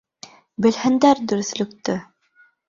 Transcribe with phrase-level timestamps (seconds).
[0.65, 1.99] Белһендәр дөрөҫлөктө!